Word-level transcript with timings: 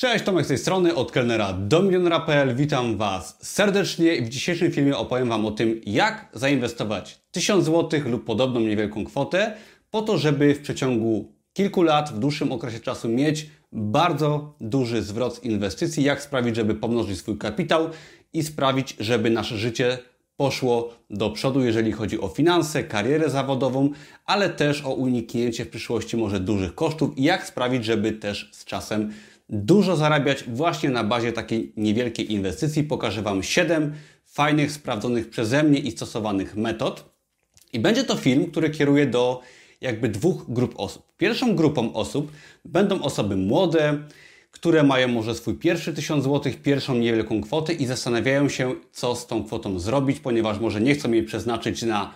Cześć, 0.00 0.24
Tomek 0.24 0.44
z 0.44 0.48
tej 0.48 0.58
strony, 0.58 0.94
od 0.94 1.12
kelnera 1.12 1.52
do 1.52 1.82
milionera.pl. 1.82 2.56
Witam 2.56 2.96
Was 2.96 3.38
serdecznie 3.42 4.16
i 4.16 4.22
w 4.22 4.28
dzisiejszym 4.28 4.72
filmie 4.72 4.96
opowiem 4.96 5.28
Wam 5.28 5.46
o 5.46 5.50
tym, 5.50 5.80
jak 5.86 6.28
zainwestować 6.32 7.20
1000 7.30 7.64
zł 7.64 8.00
lub 8.06 8.24
podobną 8.24 8.60
niewielką 8.60 9.04
kwotę 9.04 9.56
po 9.90 10.02
to, 10.02 10.18
żeby 10.18 10.54
w 10.54 10.60
przeciągu 10.60 11.32
kilku 11.52 11.82
lat, 11.82 12.12
w 12.12 12.18
dłuższym 12.18 12.52
okresie 12.52 12.80
czasu 12.80 13.08
mieć 13.08 13.50
bardzo 13.72 14.54
duży 14.60 15.02
zwrot 15.02 15.36
z 15.36 15.44
inwestycji, 15.44 16.04
jak 16.04 16.22
sprawić, 16.22 16.56
żeby 16.56 16.74
pomnożyć 16.74 17.18
swój 17.18 17.38
kapitał 17.38 17.90
i 18.32 18.42
sprawić, 18.42 18.96
żeby 19.00 19.30
nasze 19.30 19.56
życie 19.56 19.98
poszło 20.36 20.94
do 21.10 21.30
przodu, 21.30 21.64
jeżeli 21.64 21.92
chodzi 21.92 22.20
o 22.20 22.28
finanse, 22.28 22.84
karierę 22.84 23.30
zawodową, 23.30 23.90
ale 24.26 24.50
też 24.50 24.84
o 24.84 24.92
uniknięcie 24.92 25.64
w 25.64 25.70
przyszłości 25.70 26.16
może 26.16 26.40
dużych 26.40 26.74
kosztów 26.74 27.18
i 27.18 27.22
jak 27.22 27.46
sprawić, 27.46 27.84
żeby 27.84 28.12
też 28.12 28.50
z 28.52 28.64
czasem 28.64 29.12
dużo 29.50 29.96
zarabiać 29.96 30.44
właśnie 30.44 30.90
na 30.90 31.04
bazie 31.04 31.32
takiej 31.32 31.72
niewielkiej 31.76 32.32
inwestycji. 32.32 32.84
Pokażę 32.84 33.22
Wam 33.22 33.42
7 33.42 33.94
fajnych, 34.26 34.72
sprawdzonych 34.72 35.30
przeze 35.30 35.62
mnie 35.62 35.78
i 35.78 35.90
stosowanych 35.90 36.56
metod. 36.56 37.04
I 37.72 37.80
będzie 37.80 38.04
to 38.04 38.16
film, 38.16 38.50
który 38.50 38.70
kieruje 38.70 39.06
do 39.06 39.40
jakby 39.80 40.08
dwóch 40.08 40.44
grup 40.48 40.74
osób. 40.76 41.02
Pierwszą 41.16 41.56
grupą 41.56 41.92
osób 41.92 42.32
będą 42.64 43.02
osoby 43.02 43.36
młode, 43.36 43.98
które 44.50 44.82
mają 44.82 45.08
może 45.08 45.34
swój 45.34 45.54
pierwszy 45.54 45.94
1000 45.94 46.24
zł, 46.24 46.52
pierwszą 46.62 46.94
niewielką 46.94 47.40
kwotę 47.40 47.72
i 47.72 47.86
zastanawiają 47.86 48.48
się, 48.48 48.74
co 48.92 49.14
z 49.16 49.26
tą 49.26 49.44
kwotą 49.44 49.78
zrobić, 49.78 50.20
ponieważ 50.20 50.58
może 50.58 50.80
nie 50.80 50.94
chcą 50.94 51.12
jej 51.12 51.22
przeznaczyć 51.22 51.82
na 51.82 52.14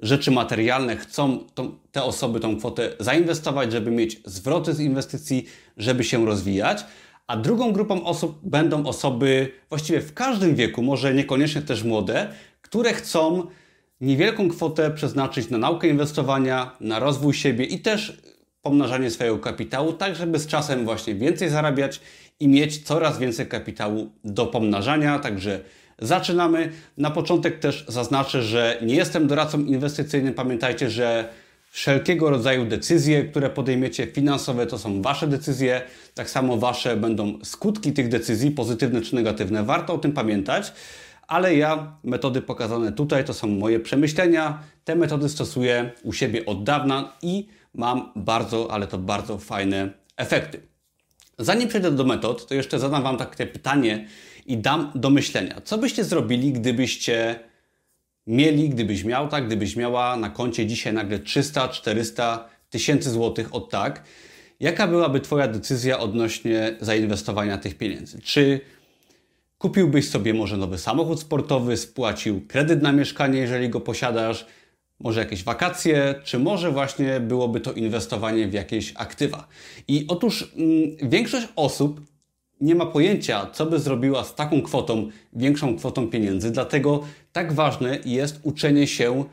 rzeczy 0.00 0.30
materialne, 0.30 0.96
chcą 0.96 1.38
tą, 1.54 1.78
te 1.92 2.02
osoby 2.02 2.40
tą 2.40 2.56
kwotę 2.56 2.90
zainwestować, 3.00 3.72
żeby 3.72 3.90
mieć 3.90 4.20
zwroty 4.24 4.74
z 4.74 4.80
inwestycji, 4.80 5.46
żeby 5.76 6.04
się 6.04 6.26
rozwijać. 6.26 6.84
A 7.26 7.36
drugą 7.36 7.72
grupą 7.72 8.04
osób 8.04 8.38
będą 8.42 8.86
osoby 8.86 9.52
właściwie 9.68 10.00
w 10.00 10.14
każdym 10.14 10.54
wieku, 10.54 10.82
może 10.82 11.14
niekoniecznie 11.14 11.62
też 11.62 11.84
młode, 11.84 12.28
które 12.62 12.92
chcą 12.92 13.46
niewielką 14.00 14.48
kwotę 14.48 14.90
przeznaczyć 14.90 15.50
na 15.50 15.58
naukę 15.58 15.88
inwestowania, 15.88 16.76
na 16.80 16.98
rozwój 16.98 17.34
siebie 17.34 17.64
i 17.64 17.78
też 17.78 18.22
pomnażanie 18.62 19.10
swojego 19.10 19.38
kapitału, 19.38 19.92
tak 19.92 20.16
żeby 20.16 20.38
z 20.38 20.46
czasem 20.46 20.84
właśnie 20.84 21.14
więcej 21.14 21.48
zarabiać 21.48 22.00
i 22.40 22.48
mieć 22.48 22.78
coraz 22.78 23.18
więcej 23.18 23.46
kapitału 23.46 24.10
do 24.24 24.46
pomnażania. 24.46 25.18
Także 25.18 25.60
zaczynamy. 25.98 26.72
Na 26.98 27.10
początek 27.10 27.58
też 27.58 27.84
zaznaczę, 27.88 28.42
że 28.42 28.78
nie 28.82 28.94
jestem 28.94 29.26
doradcą 29.26 29.60
inwestycyjnym. 29.60 30.34
Pamiętajcie, 30.34 30.90
że 30.90 31.28
wszelkiego 31.70 32.30
rodzaju 32.30 32.64
decyzje, 32.64 33.24
które 33.24 33.50
podejmiecie 33.50 34.06
finansowe, 34.06 34.66
to 34.66 34.78
są 34.78 35.02
Wasze 35.02 35.26
decyzje. 35.26 35.82
Tak 36.14 36.30
samo 36.30 36.56
Wasze 36.56 36.96
będą 36.96 37.38
skutki 37.44 37.92
tych 37.92 38.08
decyzji, 38.08 38.50
pozytywne 38.50 39.00
czy 39.00 39.14
negatywne. 39.14 39.64
Warto 39.64 39.94
o 39.94 39.98
tym 39.98 40.12
pamiętać. 40.12 40.72
Ale 41.26 41.56
ja, 41.56 41.96
metody 42.04 42.42
pokazane 42.42 42.92
tutaj, 42.92 43.24
to 43.24 43.34
są 43.34 43.48
moje 43.48 43.80
przemyślenia. 43.80 44.58
Te 44.84 44.96
metody 44.96 45.28
stosuję 45.28 45.90
u 46.02 46.12
siebie 46.12 46.46
od 46.46 46.64
dawna 46.64 47.12
i 47.22 47.48
mam 47.74 48.12
bardzo, 48.16 48.70
ale 48.70 48.86
to 48.86 48.98
bardzo 48.98 49.38
fajne 49.38 49.90
efekty. 50.16 50.60
Zanim 51.38 51.68
przejdę 51.68 51.90
do 51.90 52.04
metod, 52.04 52.46
to 52.46 52.54
jeszcze 52.54 52.78
zadam 52.78 53.02
Wam 53.02 53.16
takie 53.16 53.46
pytanie 53.46 54.08
i 54.46 54.58
dam 54.58 54.92
do 54.94 55.10
myślenia. 55.10 55.60
Co 55.64 55.78
byście 55.78 56.04
zrobili, 56.04 56.52
gdybyście 56.52 57.38
mieli, 58.26 58.68
gdybyś 58.68 59.04
miał 59.04 59.28
tak, 59.28 59.46
gdybyś 59.46 59.76
miała 59.76 60.16
na 60.16 60.30
koncie 60.30 60.66
dzisiaj 60.66 60.92
nagle 60.92 61.18
300, 61.18 61.68
400 61.68 62.48
tysięcy 62.70 63.10
złotych 63.10 63.54
od 63.54 63.70
tak? 63.70 64.02
Jaka 64.60 64.86
byłaby 64.86 65.20
Twoja 65.20 65.48
decyzja 65.48 65.98
odnośnie 65.98 66.76
zainwestowania 66.80 67.58
tych 67.58 67.74
pieniędzy? 67.78 68.20
Czy 68.20 68.60
kupiłbyś 69.58 70.08
sobie 70.08 70.34
może 70.34 70.56
nowy 70.56 70.78
samochód 70.78 71.20
sportowy, 71.20 71.76
spłacił 71.76 72.46
kredyt 72.48 72.82
na 72.82 72.92
mieszkanie, 72.92 73.38
jeżeli 73.38 73.68
go 73.68 73.80
posiadasz, 73.80 74.46
może 75.00 75.20
jakieś 75.20 75.44
wakacje, 75.44 76.14
czy 76.24 76.38
może 76.38 76.70
właśnie 76.70 77.20
byłoby 77.20 77.60
to 77.60 77.72
inwestowanie 77.72 78.48
w 78.48 78.52
jakieś 78.52 78.92
aktywa. 78.96 79.48
I 79.88 80.04
otóż 80.08 80.52
mm, 80.56 81.10
większość 81.10 81.48
osób 81.56 82.00
nie 82.60 82.74
ma 82.74 82.86
pojęcia, 82.86 83.50
co 83.52 83.66
by 83.66 83.78
zrobiła 83.78 84.24
z 84.24 84.34
taką 84.34 84.62
kwotą, 84.62 85.08
większą 85.32 85.76
kwotą 85.76 86.08
pieniędzy, 86.08 86.50
dlatego 86.50 87.02
tak 87.32 87.52
ważne 87.52 87.98
jest 88.04 88.40
uczenie 88.42 88.86
się 88.86 89.24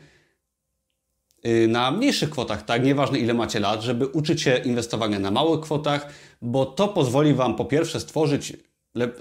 y, 1.46 1.68
na 1.68 1.90
mniejszych 1.90 2.30
kwotach, 2.30 2.64
tak? 2.64 2.84
Nieważne 2.84 3.18
ile 3.18 3.34
macie 3.34 3.60
lat, 3.60 3.82
żeby 3.82 4.06
uczyć 4.06 4.42
się 4.42 4.56
inwestowania 4.56 5.18
na 5.18 5.30
małych 5.30 5.60
kwotach, 5.60 6.08
bo 6.42 6.66
to 6.66 6.88
pozwoli 6.88 7.34
Wam 7.34 7.56
po 7.56 7.64
pierwsze 7.64 8.00
stworzyć 8.00 8.52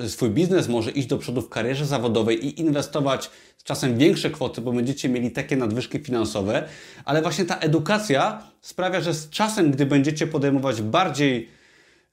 swój 0.08 0.30
biznes, 0.30 0.68
może 0.68 0.92
iść 0.92 1.08
do 1.08 1.18
przodu 1.18 1.42
w 1.42 1.50
karierze 1.50 1.86
zawodowej 1.86 2.46
i 2.46 2.62
inwestować 2.62 3.30
z 3.58 3.64
czasem 3.64 3.98
większe 3.98 4.30
kwoty, 4.30 4.62
bo 4.62 4.72
będziecie 4.72 5.10
mieli 5.10 5.32
takie 5.32 5.58
nadwyżki 5.58 6.00
finansowe, 6.00 6.68
ale 7.06 7.22
właśnie 7.22 7.46
ta 7.46 7.58
edukacja 7.58 8.44
sprawia, 8.62 9.02
że 9.02 9.14
z 9.14 9.30
czasem, 9.30 9.72
gdy 9.72 9.86
będziecie 9.86 10.28
podejmować 10.28 10.82
bardziej 10.82 11.50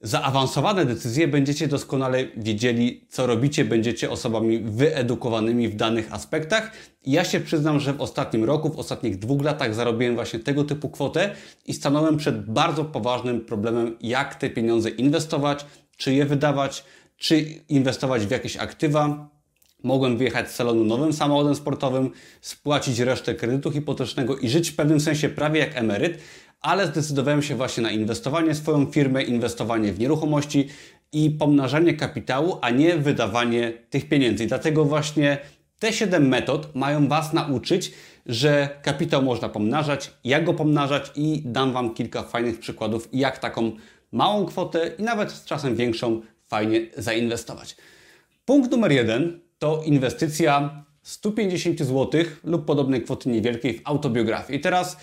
zaawansowane 0.01 0.85
decyzje, 0.85 1.27
będziecie 1.27 1.67
doskonale 1.67 2.25
wiedzieli, 2.37 3.05
co 3.09 3.27
robicie, 3.27 3.65
będziecie 3.65 4.09
osobami 4.09 4.59
wyedukowanymi 4.59 5.67
w 5.67 5.75
danych 5.75 6.13
aspektach. 6.13 6.71
ja 7.05 7.23
się 7.23 7.39
przyznam, 7.39 7.79
że 7.79 7.93
w 7.93 8.01
ostatnim 8.01 8.43
roku, 8.43 8.69
w 8.69 8.79
ostatnich 8.79 9.19
dwóch 9.19 9.43
latach 9.43 9.75
zarobiłem 9.75 10.15
właśnie 10.15 10.39
tego 10.39 10.63
typu 10.63 10.89
kwotę 10.89 11.35
i 11.65 11.73
stanąłem 11.73 12.17
przed 12.17 12.45
bardzo 12.45 12.85
poważnym 12.85 13.41
problemem, 13.41 13.97
jak 14.01 14.35
te 14.35 14.49
pieniądze 14.49 14.89
inwestować, 14.89 15.65
czy 15.97 16.13
je 16.13 16.25
wydawać, 16.25 16.83
czy 17.17 17.39
inwestować 17.69 18.25
w 18.25 18.31
jakieś 18.31 18.57
aktywa. 18.57 19.29
Mogłem 19.83 20.17
wyjechać 20.17 20.51
z 20.51 20.55
salonu 20.55 20.83
nowym 20.83 21.13
samochodem 21.13 21.55
sportowym, 21.55 22.11
spłacić 22.41 22.99
resztę 22.99 23.35
kredytu 23.35 23.71
hipotecznego 23.71 24.37
i 24.37 24.49
żyć 24.49 24.69
w 24.69 24.75
pewnym 24.75 24.99
sensie 24.99 25.29
prawie 25.29 25.59
jak 25.59 25.77
emeryt, 25.77 26.17
ale 26.61 26.87
zdecydowałem 26.87 27.41
się 27.41 27.55
właśnie 27.55 27.83
na 27.83 27.91
inwestowanie 27.91 28.53
w 28.53 28.57
swoją 28.57 28.85
firmę, 28.85 29.23
inwestowanie 29.23 29.93
w 29.93 29.99
nieruchomości 29.99 30.67
i 31.11 31.29
pomnażanie 31.29 31.93
kapitału, 31.93 32.57
a 32.61 32.69
nie 32.69 32.97
wydawanie 32.97 33.73
tych 33.89 34.09
pieniędzy. 34.09 34.43
I 34.43 34.47
dlatego 34.47 34.85
właśnie 34.85 35.37
te 35.79 35.93
7 35.93 36.27
metod 36.27 36.75
mają 36.75 37.07
Was 37.07 37.33
nauczyć, 37.33 37.91
że 38.25 38.69
kapitał 38.83 39.23
można 39.23 39.49
pomnażać, 39.49 40.11
jak 40.23 40.45
go 40.45 40.53
pomnażać 40.53 41.11
i 41.15 41.41
dam 41.45 41.73
Wam 41.73 41.93
kilka 41.93 42.23
fajnych 42.23 42.59
przykładów, 42.59 43.09
jak 43.13 43.39
taką 43.39 43.71
małą 44.11 44.45
kwotę 44.45 44.91
i 44.97 45.03
nawet 45.03 45.31
z 45.31 45.45
czasem 45.45 45.75
większą 45.75 46.21
fajnie 46.47 46.81
zainwestować. 46.97 47.75
Punkt 48.45 48.71
numer 48.71 48.91
jeden 48.91 49.39
to 49.59 49.81
inwestycja 49.85 50.83
150 51.03 51.79
zł 51.79 52.23
lub 52.43 52.65
podobnej 52.65 53.01
kwoty 53.01 53.29
niewielkiej 53.29 53.73
w 53.73 53.81
autobiografię. 53.83 54.55
I 54.55 54.59
teraz 54.59 54.97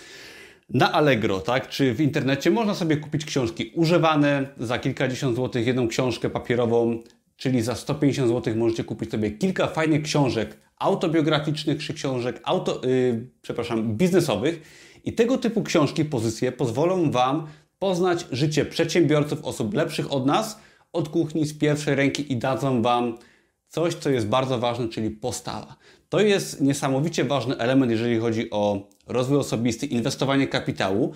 na 0.68 0.92
Allegro, 0.92 1.40
tak, 1.40 1.68
czy 1.68 1.94
w 1.94 2.00
internecie 2.00 2.50
można 2.50 2.74
sobie 2.74 2.96
kupić 2.96 3.24
książki 3.24 3.72
używane 3.74 4.48
za 4.58 4.78
kilkadziesiąt 4.78 5.36
złotych, 5.36 5.66
jedną 5.66 5.88
książkę 5.88 6.30
papierową, 6.30 7.02
czyli 7.36 7.62
za 7.62 7.74
150 7.74 8.28
zł 8.28 8.56
możecie 8.56 8.84
kupić 8.84 9.10
sobie 9.10 9.30
kilka 9.30 9.66
fajnych 9.66 10.02
książek 10.02 10.56
autobiograficznych 10.76 11.78
czy 11.78 11.94
książek 11.94 12.40
auto, 12.44 12.80
yy, 12.84 13.26
przepraszam, 13.42 13.96
biznesowych. 13.96 14.62
I 15.04 15.12
tego 15.12 15.38
typu 15.38 15.62
książki, 15.62 16.04
pozycje 16.04 16.52
pozwolą 16.52 17.10
Wam 17.10 17.46
poznać 17.78 18.26
życie 18.32 18.64
przedsiębiorców, 18.64 19.44
osób 19.44 19.74
lepszych 19.74 20.12
od 20.12 20.26
nas, 20.26 20.58
od 20.92 21.08
kuchni 21.08 21.46
z 21.46 21.58
pierwszej 21.58 21.94
ręki 21.94 22.32
i 22.32 22.36
dadzą 22.36 22.82
Wam 22.82 23.18
coś, 23.68 23.94
co 23.94 24.10
jest 24.10 24.28
bardzo 24.28 24.58
ważne, 24.58 24.88
czyli 24.88 25.10
postawa. 25.10 25.76
To 26.08 26.20
jest 26.20 26.60
niesamowicie 26.60 27.24
ważny 27.24 27.58
element, 27.58 27.92
jeżeli 27.92 28.18
chodzi 28.18 28.50
o 28.50 28.88
rozwój 29.06 29.38
osobisty, 29.38 29.86
inwestowanie 29.86 30.46
kapitału 30.46 31.12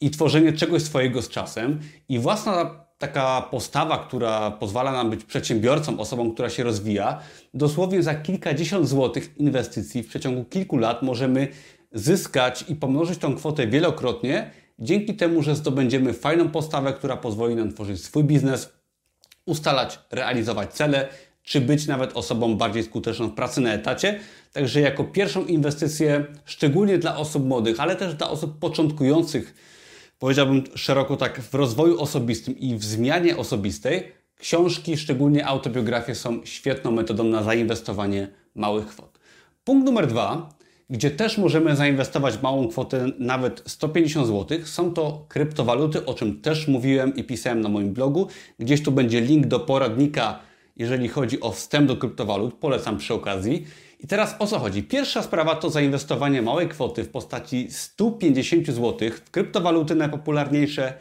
i 0.00 0.10
tworzenie 0.10 0.52
czegoś 0.52 0.82
swojego 0.82 1.22
z 1.22 1.28
czasem. 1.28 1.80
I 2.08 2.18
własna 2.18 2.84
taka 2.98 3.42
postawa, 3.42 3.98
która 3.98 4.50
pozwala 4.50 4.92
nam 4.92 5.10
być 5.10 5.24
przedsiębiorcą, 5.24 5.98
osobą, 5.98 6.32
która 6.32 6.50
się 6.50 6.62
rozwija, 6.62 7.20
dosłownie 7.54 8.02
za 8.02 8.14
kilkadziesiąt 8.14 8.88
złotych 8.88 9.36
inwestycji 9.36 10.02
w 10.02 10.08
przeciągu 10.08 10.44
kilku 10.44 10.76
lat 10.76 11.02
możemy 11.02 11.48
zyskać 11.92 12.64
i 12.68 12.76
pomnożyć 12.76 13.18
tą 13.18 13.36
kwotę 13.36 13.66
wielokrotnie, 13.66 14.50
dzięki 14.78 15.14
temu, 15.14 15.42
że 15.42 15.56
zdobędziemy 15.56 16.12
fajną 16.12 16.50
postawę, 16.50 16.92
która 16.92 17.16
pozwoli 17.16 17.54
nam 17.54 17.72
tworzyć 17.72 18.04
swój 18.04 18.24
biznes, 18.24 18.72
ustalać, 19.46 19.98
realizować 20.10 20.72
cele, 20.72 21.08
czy 21.44 21.60
być 21.60 21.86
nawet 21.86 22.16
osobą 22.16 22.56
bardziej 22.56 22.82
skuteczną 22.82 23.28
w 23.28 23.34
pracy 23.34 23.60
na 23.60 23.72
etacie. 23.72 24.20
Także 24.52 24.80
jako 24.80 25.04
pierwszą 25.04 25.44
inwestycję, 25.44 26.24
szczególnie 26.44 26.98
dla 26.98 27.16
osób 27.16 27.46
młodych, 27.46 27.80
ale 27.80 27.96
też 27.96 28.14
dla 28.14 28.30
osób 28.30 28.58
początkujących, 28.58 29.54
powiedziałbym 30.18 30.64
szeroko 30.74 31.16
tak, 31.16 31.40
w 31.40 31.54
rozwoju 31.54 32.00
osobistym 32.00 32.58
i 32.58 32.74
w 32.74 32.84
zmianie 32.84 33.36
osobistej, 33.36 34.12
książki, 34.38 34.96
szczególnie 34.96 35.46
autobiografie, 35.46 36.14
są 36.14 36.40
świetną 36.44 36.90
metodą 36.90 37.24
na 37.24 37.42
zainwestowanie 37.42 38.28
małych 38.54 38.86
kwot. 38.86 39.18
Punkt 39.64 39.86
numer 39.86 40.06
dwa. 40.06 40.48
gdzie 40.90 41.10
też 41.10 41.38
możemy 41.38 41.76
zainwestować 41.76 42.42
małą 42.42 42.68
kwotę, 42.68 43.06
nawet 43.18 43.62
150 43.66 44.26
zł. 44.26 44.58
Są 44.64 44.94
to 44.94 45.24
kryptowaluty, 45.28 46.06
o 46.06 46.14
czym 46.14 46.40
też 46.40 46.68
mówiłem 46.68 47.16
i 47.16 47.24
pisałem 47.24 47.60
na 47.60 47.68
moim 47.68 47.92
blogu. 47.92 48.28
Gdzieś 48.58 48.82
tu 48.82 48.92
będzie 48.92 49.20
link 49.20 49.46
do 49.46 49.60
poradnika, 49.60 50.40
jeżeli 50.76 51.08
chodzi 51.08 51.40
o 51.40 51.52
wstęp 51.52 51.88
do 51.88 51.96
kryptowalut. 51.96 52.54
Polecam 52.54 52.98
przy 52.98 53.14
okazji. 53.14 53.66
I 54.00 54.06
teraz 54.06 54.36
o 54.38 54.46
co 54.46 54.58
chodzi? 54.58 54.82
Pierwsza 54.82 55.22
sprawa 55.22 55.54
to 55.54 55.70
zainwestowanie 55.70 56.42
małej 56.42 56.68
kwoty 56.68 57.04
w 57.04 57.08
postaci 57.08 57.66
150 57.70 58.66
zł 58.66 59.10
w 59.10 59.30
kryptowaluty 59.30 59.94
najpopularniejsze 59.94 60.94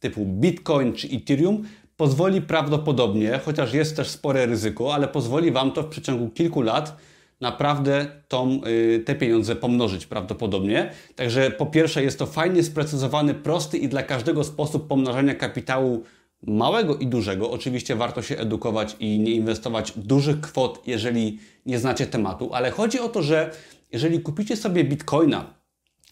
typu 0.00 0.26
Bitcoin 0.26 0.92
czy 0.92 1.08
Ethereum 1.08 1.64
pozwoli 1.96 2.42
prawdopodobnie, 2.42 3.40
chociaż 3.44 3.74
jest 3.74 3.96
też 3.96 4.08
spore 4.08 4.46
ryzyko, 4.46 4.94
ale 4.94 5.08
pozwoli 5.08 5.50
Wam 5.50 5.72
to 5.72 5.82
w 5.82 5.88
przeciągu 5.88 6.30
kilku 6.30 6.62
lat 6.62 6.96
naprawdę 7.40 8.06
tą, 8.28 8.60
y, 8.66 9.02
te 9.06 9.14
pieniądze 9.14 9.56
pomnożyć 9.56 10.06
prawdopodobnie. 10.06 10.90
Także 11.16 11.50
po 11.50 11.66
pierwsze 11.66 12.02
jest 12.02 12.18
to 12.18 12.26
fajnie 12.26 12.62
sprecyzowany, 12.62 13.34
prosty 13.34 13.78
i 13.78 13.88
dla 13.88 14.02
każdego 14.02 14.44
sposób 14.44 14.88
pomnażania 14.88 15.34
kapitału 15.34 16.04
małego 16.46 16.96
i 16.96 17.06
dużego. 17.06 17.50
Oczywiście 17.50 17.96
warto 17.96 18.22
się 18.22 18.38
edukować 18.38 18.96
i 19.00 19.18
nie 19.18 19.32
inwestować 19.32 19.92
dużych 19.96 20.40
kwot, 20.40 20.82
jeżeli 20.86 21.38
nie 21.66 21.78
znacie 21.78 22.06
tematu, 22.06 22.54
ale 22.54 22.70
chodzi 22.70 23.00
o 23.00 23.08
to, 23.08 23.22
że 23.22 23.50
jeżeli 23.92 24.20
kupicie 24.20 24.56
sobie 24.56 24.84
bitcoina 24.84 25.54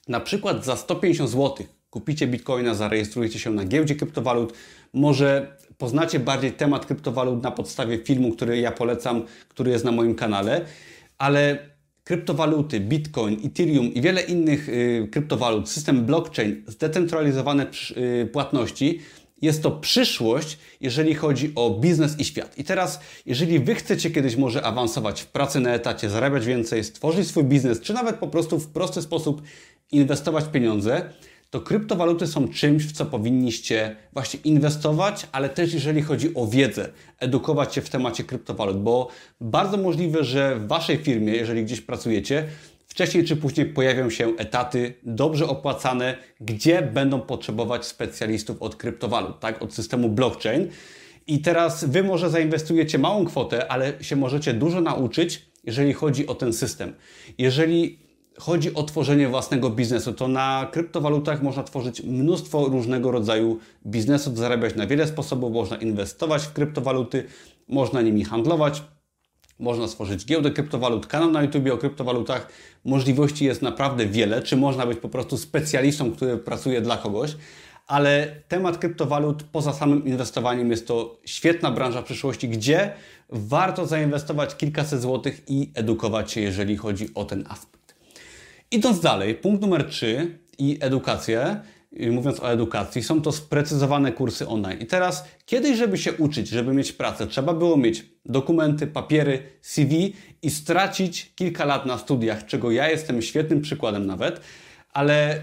na 0.08 0.20
przykład 0.20 0.64
za 0.64 0.76
150 0.76 1.30
zł, 1.30 1.66
kupicie 1.90 2.26
bitcoina, 2.26 2.74
zarejestrujecie 2.74 3.38
się 3.38 3.50
na 3.50 3.64
giełdzie 3.64 3.94
kryptowalut, 3.94 4.52
może 4.92 5.56
poznacie 5.78 6.20
bardziej 6.20 6.52
temat 6.52 6.86
kryptowalut 6.86 7.42
na 7.42 7.50
podstawie 7.50 7.98
filmu, 7.98 8.32
który 8.32 8.58
ja 8.58 8.72
polecam, 8.72 9.22
który 9.48 9.70
jest 9.70 9.84
na 9.84 9.92
moim 9.92 10.14
kanale, 10.14 10.64
ale 11.18 11.58
kryptowaluty, 12.04 12.80
bitcoin, 12.80 13.40
ethereum 13.44 13.94
i 13.94 14.00
wiele 14.00 14.20
innych 14.22 14.68
y, 14.68 15.08
kryptowalut, 15.12 15.68
system 15.68 16.04
blockchain, 16.06 16.62
zdecentralizowane 16.66 17.66
y, 18.22 18.26
płatności 18.26 19.00
jest 19.42 19.62
to 19.62 19.70
przyszłość, 19.70 20.58
jeżeli 20.80 21.14
chodzi 21.14 21.52
o 21.54 21.70
biznes 21.70 22.18
i 22.18 22.24
świat. 22.24 22.58
I 22.58 22.64
teraz, 22.64 23.00
jeżeli 23.26 23.58
Wy 23.58 23.74
chcecie 23.74 24.10
kiedyś 24.10 24.36
może 24.36 24.62
awansować 24.62 25.22
w 25.22 25.26
pracy 25.26 25.60
na 25.60 25.70
etacie, 25.70 26.10
zarabiać 26.10 26.46
więcej, 26.46 26.84
stworzyć 26.84 27.28
swój 27.28 27.44
biznes, 27.44 27.80
czy 27.80 27.94
nawet 27.94 28.16
po 28.16 28.28
prostu 28.28 28.58
w 28.58 28.68
prosty 28.68 29.02
sposób 29.02 29.42
inwestować 29.92 30.44
pieniądze, 30.52 31.10
to 31.50 31.60
kryptowaluty 31.60 32.26
są 32.26 32.48
czymś, 32.48 32.86
w 32.86 32.92
co 32.92 33.06
powinniście 33.06 33.96
właśnie 34.12 34.40
inwestować, 34.44 35.26
ale 35.32 35.48
też 35.48 35.74
jeżeli 35.74 36.02
chodzi 36.02 36.34
o 36.34 36.46
wiedzę, 36.46 36.88
edukować 37.18 37.74
się 37.74 37.80
w 37.80 37.90
temacie 37.90 38.24
kryptowalut, 38.24 38.82
bo 38.82 39.08
bardzo 39.40 39.76
możliwe, 39.76 40.24
że 40.24 40.56
w 40.56 40.68
Waszej 40.68 40.96
firmie, 40.96 41.32
jeżeli 41.32 41.64
gdzieś 41.64 41.80
pracujecie, 41.80 42.46
wcześniej 43.00 43.24
czy 43.24 43.36
później 43.36 43.66
pojawią 43.66 44.10
się 44.10 44.32
etaty 44.36 44.94
dobrze 45.02 45.48
opłacane, 45.48 46.16
gdzie 46.40 46.82
będą 46.82 47.20
potrzebować 47.20 47.86
specjalistów 47.86 48.62
od 48.62 48.76
kryptowalut, 48.76 49.40
tak, 49.40 49.62
od 49.62 49.74
systemu 49.74 50.08
blockchain. 50.08 50.68
I 51.26 51.38
teraz 51.38 51.84
Wy 51.84 52.02
może 52.02 52.30
zainwestujecie 52.30 52.98
małą 52.98 53.24
kwotę, 53.24 53.72
ale 53.72 53.92
się 54.04 54.16
możecie 54.16 54.54
dużo 54.54 54.80
nauczyć, 54.80 55.50
jeżeli 55.64 55.92
chodzi 55.92 56.26
o 56.26 56.34
ten 56.34 56.52
system. 56.52 56.94
Jeżeli 57.38 57.98
chodzi 58.38 58.74
o 58.74 58.82
tworzenie 58.82 59.28
własnego 59.28 59.70
biznesu, 59.70 60.12
to 60.12 60.28
na 60.28 60.68
kryptowalutach 60.72 61.42
można 61.42 61.62
tworzyć 61.62 62.02
mnóstwo 62.02 62.68
różnego 62.68 63.10
rodzaju 63.10 63.58
biznesów, 63.86 64.38
zarabiać 64.38 64.74
na 64.74 64.86
wiele 64.86 65.06
sposobów, 65.06 65.52
można 65.52 65.76
inwestować 65.76 66.42
w 66.42 66.52
kryptowaluty, 66.52 67.24
można 67.68 68.02
nimi 68.02 68.24
handlować, 68.24 68.82
można 69.60 69.88
stworzyć 69.88 70.26
giełdę 70.26 70.50
kryptowalut, 70.50 71.06
kanał 71.06 71.30
na 71.30 71.42
YouTube 71.42 71.70
o 71.72 71.78
kryptowalutach. 71.78 72.48
Możliwości 72.84 73.44
jest 73.44 73.62
naprawdę 73.62 74.06
wiele. 74.06 74.42
Czy 74.42 74.56
można 74.56 74.86
być 74.86 74.98
po 74.98 75.08
prostu 75.08 75.38
specjalistą, 75.38 76.12
który 76.12 76.38
pracuje 76.38 76.80
dla 76.80 76.96
kogoś? 76.96 77.36
Ale 77.86 78.36
temat 78.48 78.78
kryptowalut 78.78 79.42
poza 79.42 79.72
samym 79.72 80.06
inwestowaniem 80.06 80.70
jest 80.70 80.86
to 80.86 81.18
świetna 81.24 81.70
branża 81.70 82.02
przyszłości, 82.02 82.48
gdzie 82.48 82.92
warto 83.28 83.86
zainwestować 83.86 84.56
kilkaset 84.56 85.00
złotych 85.00 85.42
i 85.48 85.70
edukować 85.74 86.32
się, 86.32 86.40
jeżeli 86.40 86.76
chodzi 86.76 87.14
o 87.14 87.24
ten 87.24 87.44
aspekt. 87.48 87.94
Idąc 88.70 89.00
dalej, 89.00 89.34
punkt 89.34 89.62
numer 89.62 89.84
3 89.84 90.38
i 90.58 90.78
edukację 90.80 91.60
mówiąc 91.92 92.40
o 92.40 92.52
edukacji, 92.52 93.02
są 93.02 93.22
to 93.22 93.32
sprecyzowane 93.32 94.12
kursy 94.12 94.48
online. 94.48 94.78
I 94.80 94.86
teraz, 94.86 95.24
kiedyś, 95.46 95.78
żeby 95.78 95.98
się 95.98 96.12
uczyć, 96.12 96.48
żeby 96.48 96.74
mieć 96.74 96.92
pracę, 96.92 97.26
trzeba 97.26 97.54
było 97.54 97.76
mieć 97.76 98.04
dokumenty, 98.24 98.86
papiery, 98.86 99.42
CV 99.62 100.14
i 100.42 100.50
stracić 100.50 101.32
kilka 101.34 101.64
lat 101.64 101.86
na 101.86 101.98
studiach, 101.98 102.46
czego 102.46 102.70
ja 102.70 102.90
jestem 102.90 103.22
świetnym 103.22 103.60
przykładem 103.60 104.06
nawet, 104.06 104.40
ale 104.92 105.42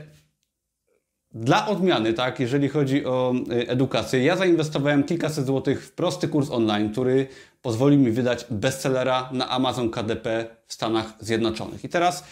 dla 1.31 1.67
odmiany, 1.67 2.13
tak, 2.13 2.39
jeżeli 2.39 2.69
chodzi 2.69 3.05
o 3.05 3.33
y, 3.51 3.69
edukację, 3.69 4.23
ja 4.23 4.35
zainwestowałem 4.35 5.03
kilkaset 5.03 5.45
złotych 5.45 5.85
w 5.85 5.91
prosty 5.91 6.27
kurs 6.27 6.51
online, 6.51 6.91
który 6.91 7.27
pozwoli 7.61 7.97
mi 7.97 8.11
wydać 8.11 8.45
bestsellera 8.49 9.29
na 9.33 9.49
Amazon 9.49 9.89
KDP 9.89 10.45
w 10.67 10.73
Stanach 10.73 11.13
Zjednoczonych. 11.19 11.83
I 11.83 11.89
teraz 11.89 12.23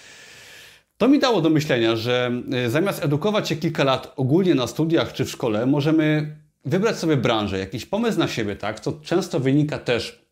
to 0.97 1.07
mi 1.07 1.19
dało 1.19 1.41
do 1.41 1.49
myślenia, 1.49 1.95
że 1.95 2.31
y, 2.65 2.69
zamiast 2.69 3.03
edukować 3.03 3.49
się 3.49 3.55
kilka 3.55 3.83
lat 3.83 4.13
ogólnie 4.15 4.55
na 4.55 4.67
studiach 4.67 5.13
czy 5.13 5.25
w 5.25 5.31
szkole, 5.31 5.65
możemy 5.65 6.35
wybrać 6.65 6.97
sobie 6.97 7.17
branżę, 7.17 7.59
jakiś 7.59 7.85
pomysł 7.85 8.19
na 8.19 8.27
siebie, 8.27 8.55
tak? 8.55 8.79
To 8.79 8.93
często 9.03 9.39
wynika 9.39 9.79
też 9.79 10.25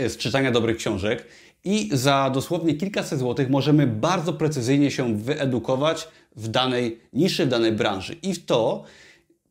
y, 0.00 0.08
z 0.08 0.16
czytania 0.16 0.50
dobrych 0.50 0.76
książek 0.76 1.26
i 1.64 1.90
za 1.92 2.30
dosłownie 2.34 2.74
kilkaset 2.74 3.18
złotych 3.18 3.50
możemy 3.50 3.86
bardzo 3.86 4.32
precyzyjnie 4.32 4.90
się 4.90 5.18
wyedukować 5.18 6.08
w 6.36 6.48
danej 6.48 7.00
niszy, 7.12 7.46
w 7.46 7.48
danej 7.48 7.72
branży. 7.72 8.16
I 8.22 8.36
to 8.36 8.84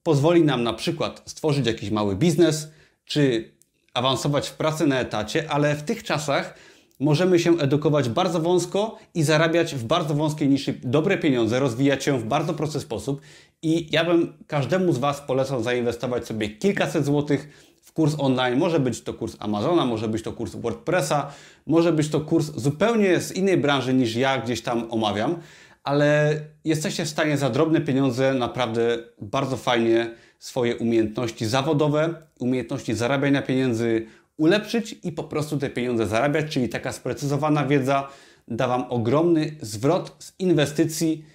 pozwoli 0.04 0.42
nam 0.42 0.64
na 0.64 0.74
przykład 0.74 1.22
stworzyć 1.26 1.66
jakiś 1.66 1.90
mały 1.90 2.16
biznes, 2.16 2.68
czy 3.06 3.52
awansować 3.94 4.50
w 4.50 4.54
pracy 4.54 4.88
na 4.88 5.00
etacie, 5.00 5.52
ale 5.52 5.76
w 5.76 5.84
tych 5.84 6.04
czasach 6.04 6.54
możemy 7.04 7.40
się 7.40 7.58
edukować 7.58 8.10
bardzo 8.10 8.40
wąsko 8.40 8.98
i 9.14 9.24
zarabiać 9.24 9.76
w 9.76 9.84
bardzo 9.84 10.14
wąskiej 10.14 10.50
niszy 10.50 10.80
dobre 10.84 11.18
pieniądze, 11.18 11.60
rozwijać 11.60 12.04
się 12.04 12.20
w 12.20 12.26
bardzo 12.26 12.54
prosty 12.54 12.80
sposób. 12.80 13.22
I 13.62 13.88
ja 13.92 14.06
bym 14.06 14.34
każdemu 14.48 14.94
z 14.94 14.98
Was 14.98 15.22
polecał 15.22 15.64
zainwestować 15.64 16.28
sobie 16.28 16.50
kilkaset 16.50 17.06
złotych 17.06 17.50
w 17.82 17.94
kurs 17.94 18.16
online. 18.18 18.60
Może 18.60 18.80
być 18.80 19.02
to 19.02 19.14
kurs 19.14 19.36
Amazona, 19.40 19.86
może 19.86 20.08
być 20.08 20.24
to 20.24 20.34
kurs 20.34 20.56
WordPressa, 20.56 21.32
może 21.68 21.94
być 21.94 22.10
to 22.10 22.22
kurs 22.22 22.52
zupełnie 22.56 23.20
z 23.20 23.32
innej 23.32 23.58
branży 23.58 23.94
niż 23.94 24.16
ja 24.16 24.38
gdzieś 24.38 24.62
tam 24.62 24.92
omawiam, 24.92 25.36
ale 25.84 26.40
jesteście 26.66 27.06
w 27.06 27.10
stanie 27.10 27.38
za 27.38 27.50
drobne 27.50 27.82
pieniądze 27.82 28.34
naprawdę 28.34 28.98
bardzo 29.22 29.58
fajnie 29.58 30.12
swoje 30.40 30.76
umiejętności 30.76 31.46
zawodowe, 31.46 32.14
umiejętności 32.40 32.94
zarabiania 32.94 33.42
pieniędzy 33.42 34.06
ulepszyć 34.44 34.96
i 35.04 35.12
po 35.12 35.24
prostu 35.24 35.58
te 35.58 35.70
pieniądze 35.70 36.08
zarabiać, 36.08 36.52
czyli 36.54 36.70
taka 36.70 36.92
sprecyzowana 36.92 37.66
wiedza 37.66 38.08
da 38.48 38.68
Wam 38.68 38.86
ogromny 38.90 39.56
zwrot 39.62 40.16
z 40.20 40.34
inwestycji, 40.40 41.26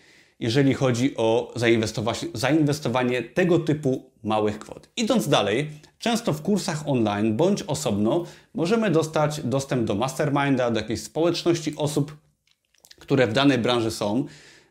jeżeli 0.40 0.74
chodzi 0.74 1.16
o 1.16 1.54
zainwestowanie 2.34 3.22
tego 3.22 3.58
typu 3.58 4.10
małych 4.24 4.58
kwot. 4.58 4.88
Idąc 4.96 5.28
dalej, 5.28 5.70
często 5.98 6.32
w 6.32 6.42
kursach 6.42 6.88
online 6.88 7.36
bądź 7.36 7.62
osobno 7.62 8.24
możemy 8.54 8.90
dostać 8.90 9.40
dostęp 9.44 9.84
do 9.84 9.94
masterminda, 9.94 10.70
do 10.70 10.80
jakiejś 10.80 11.02
społeczności 11.02 11.74
osób, 11.76 12.16
które 12.98 13.26
w 13.26 13.32
danej 13.32 13.58
branży 13.58 13.90
są, 13.90 14.24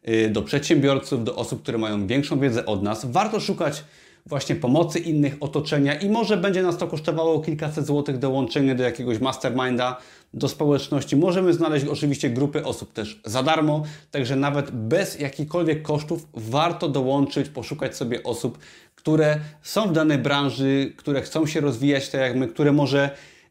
y, 0.10 0.30
do 0.30 0.42
przedsiębiorców, 0.42 1.24
do 1.24 1.36
osób, 1.36 1.62
które 1.62 1.78
mają 1.78 2.08
większą 2.08 2.40
wiedzę 2.40 2.66
od 2.66 2.84
nas. 2.84 3.06
Warto 3.06 3.40
szukać 3.40 3.84
właśnie 4.28 4.56
pomocy 4.56 5.00
innych, 5.00 5.38
otoczenia 5.40 5.96
i 5.96 6.10
może 6.10 6.38
będzie 6.38 6.64
nas 6.64 6.78
to 6.78 6.88
kosztowało 6.88 7.40
kilkaset 7.40 7.86
złotych 7.86 8.18
dołączenie 8.18 8.76
do 8.76 8.84
jakiegoś 8.84 9.20
masterminda, 9.20 9.98
do 10.34 10.48
społeczności. 10.48 11.16
Możemy 11.16 11.54
znaleźć 11.54 11.86
oczywiście 11.86 12.30
grupy 12.30 12.66
osób 12.66 12.94
też 12.94 13.22
za 13.26 13.44
darmo, 13.44 13.84
także 14.12 14.36
nawet 14.36 14.72
bez 14.72 15.20
jakichkolwiek 15.20 15.82
kosztów 15.82 16.28
warto 16.34 16.90
dołączyć, 16.90 17.50
poszukać 17.50 17.96
sobie 17.96 18.24
osób, 18.24 18.58
które 18.96 19.40
są 19.62 19.88
w 19.88 19.94
danej 19.94 20.18
branży, 20.18 20.94
które 20.98 21.22
chcą 21.22 21.46
się 21.46 21.62
rozwijać 21.62 22.10
tak 22.10 22.22
jak 22.22 22.36
my, 22.36 22.48
które 22.48 22.72
może 22.72 23.10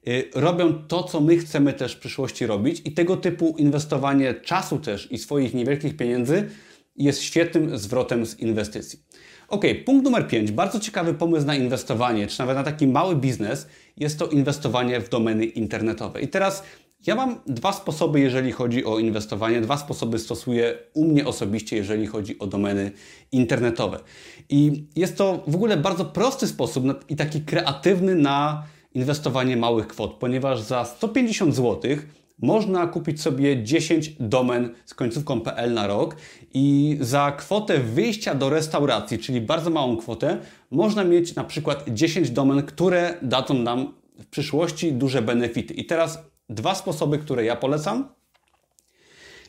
y, 0.09 0.30
robią 0.35 0.75
to, 0.88 1.02
co 1.02 1.21
my 1.21 1.37
chcemy 1.38 1.73
też 1.73 1.95
w 1.95 1.99
przyszłości 1.99 2.47
robić 2.47 2.83
i 2.85 2.92
tego 2.92 3.16
typu 3.16 3.54
inwestowanie 3.59 4.35
czasu 4.35 4.78
też 4.78 5.12
i 5.12 5.18
swoich 5.18 5.54
niewielkich 5.54 5.97
pieniędzy 5.97 6.49
jest 6.97 7.23
świetnym 7.23 7.78
zwrotem 7.78 8.26
z 8.26 8.40
inwestycji. 8.40 8.99
Ok, 9.48 9.64
punkt 9.84 10.04
numer 10.04 10.28
5. 10.28 10.52
Bardzo 10.52 10.80
ciekawy 10.80 11.14
pomysł 11.14 11.46
na 11.46 11.54
inwestowanie, 11.54 12.26
czy 12.26 12.38
nawet 12.38 12.56
na 12.56 12.62
taki 12.62 12.86
mały 12.86 13.16
biznes, 13.16 13.66
jest 13.96 14.18
to 14.18 14.26
inwestowanie 14.26 15.00
w 15.00 15.08
domeny 15.08 15.44
internetowe. 15.44 16.20
I 16.20 16.28
teraz 16.28 16.62
ja 17.06 17.14
mam 17.14 17.40
dwa 17.46 17.72
sposoby, 17.72 18.20
jeżeli 18.20 18.52
chodzi 18.52 18.84
o 18.84 18.98
inwestowanie. 18.98 19.60
Dwa 19.60 19.76
sposoby 19.76 20.18
stosuję 20.18 20.78
u 20.94 21.04
mnie 21.04 21.26
osobiście, 21.26 21.76
jeżeli 21.76 22.06
chodzi 22.06 22.38
o 22.38 22.46
domeny 22.46 22.92
internetowe. 23.32 24.00
I 24.48 24.84
jest 24.96 25.16
to 25.16 25.44
w 25.46 25.54
ogóle 25.54 25.76
bardzo 25.76 26.04
prosty 26.04 26.46
sposób 26.46 26.84
i 27.08 27.16
taki 27.16 27.40
kreatywny 27.40 28.14
na 28.14 28.62
inwestowanie 28.94 29.56
małych 29.56 29.86
kwot, 29.86 30.14
ponieważ 30.14 30.60
za 30.60 30.84
150 30.84 31.54
zł 31.54 31.96
można 32.38 32.86
kupić 32.86 33.22
sobie 33.22 33.62
10 33.62 34.10
domen 34.20 34.74
z 34.84 34.94
końcówką 34.94 35.40
PL 35.40 35.74
na 35.74 35.86
rok 35.86 36.16
i 36.54 36.96
za 37.00 37.32
kwotę 37.32 37.78
wyjścia 37.78 38.34
do 38.34 38.50
restauracji, 38.50 39.18
czyli 39.18 39.40
bardzo 39.40 39.70
małą 39.70 39.96
kwotę, 39.96 40.38
można 40.70 41.04
mieć 41.04 41.34
na 41.34 41.44
przykład 41.44 41.84
10 41.88 42.30
domen, 42.30 42.62
które 42.62 43.14
dadzą 43.22 43.54
nam 43.54 43.94
w 44.18 44.26
przyszłości 44.26 44.92
duże 44.92 45.22
benefity. 45.22 45.74
I 45.74 45.84
teraz 45.84 46.18
dwa 46.48 46.74
sposoby, 46.74 47.18
które 47.18 47.44
ja 47.44 47.56
polecam, 47.56 48.08